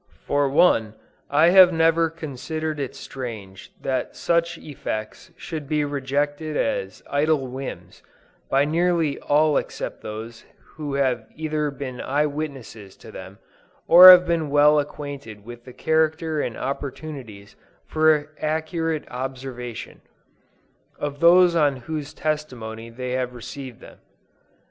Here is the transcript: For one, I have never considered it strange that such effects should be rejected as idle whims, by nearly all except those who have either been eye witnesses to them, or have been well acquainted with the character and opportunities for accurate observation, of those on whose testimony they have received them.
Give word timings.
For 0.25 0.49
one, 0.49 0.95
I 1.29 1.49
have 1.49 1.71
never 1.71 2.09
considered 2.09 2.79
it 2.79 2.95
strange 2.95 3.71
that 3.79 4.15
such 4.15 4.57
effects 4.57 5.29
should 5.37 5.69
be 5.69 5.85
rejected 5.85 6.57
as 6.57 7.03
idle 7.07 7.45
whims, 7.45 8.01
by 8.49 8.65
nearly 8.65 9.19
all 9.19 9.57
except 9.57 10.01
those 10.01 10.43
who 10.73 10.95
have 10.95 11.27
either 11.35 11.69
been 11.69 12.01
eye 12.01 12.25
witnesses 12.25 12.97
to 12.97 13.11
them, 13.11 13.37
or 13.87 14.09
have 14.09 14.25
been 14.25 14.49
well 14.49 14.79
acquainted 14.79 15.45
with 15.45 15.65
the 15.65 15.73
character 15.73 16.41
and 16.41 16.57
opportunities 16.57 17.55
for 17.85 18.31
accurate 18.39 19.07
observation, 19.07 20.01
of 20.97 21.19
those 21.19 21.53
on 21.55 21.75
whose 21.75 22.11
testimony 22.11 22.89
they 22.89 23.11
have 23.11 23.35
received 23.35 23.81
them. 23.81 23.99